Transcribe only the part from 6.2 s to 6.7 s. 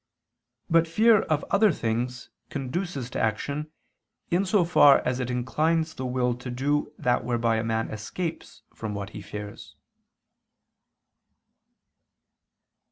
to